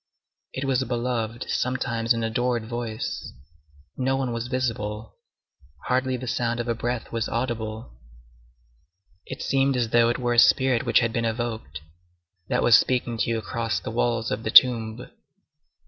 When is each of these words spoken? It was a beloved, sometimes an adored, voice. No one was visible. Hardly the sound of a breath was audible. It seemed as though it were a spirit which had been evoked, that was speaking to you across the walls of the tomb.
It 0.51 0.65
was 0.65 0.81
a 0.81 0.87
beloved, 0.87 1.45
sometimes 1.47 2.11
an 2.11 2.23
adored, 2.23 2.65
voice. 2.67 3.33
No 3.95 4.15
one 4.17 4.33
was 4.33 4.47
visible. 4.47 5.13
Hardly 5.85 6.17
the 6.17 6.25
sound 6.25 6.59
of 6.59 6.67
a 6.67 6.73
breath 6.73 7.11
was 7.11 7.29
audible. 7.29 7.93
It 9.27 9.43
seemed 9.43 9.77
as 9.77 9.89
though 9.89 10.09
it 10.09 10.17
were 10.17 10.33
a 10.33 10.39
spirit 10.39 10.87
which 10.87 11.01
had 11.01 11.13
been 11.13 11.23
evoked, 11.23 11.81
that 12.49 12.63
was 12.63 12.75
speaking 12.79 13.19
to 13.19 13.29
you 13.29 13.37
across 13.37 13.79
the 13.79 13.91
walls 13.91 14.31
of 14.31 14.41
the 14.41 14.49
tomb. 14.49 15.07